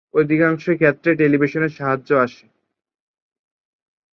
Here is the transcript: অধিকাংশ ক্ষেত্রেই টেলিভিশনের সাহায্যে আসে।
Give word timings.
অধিকাংশ 0.13 0.63
ক্ষেত্রেই 0.71 1.15
টেলিভিশনের 1.15 1.71
সাহায্যে 1.71 2.15
আসে। 2.17 2.45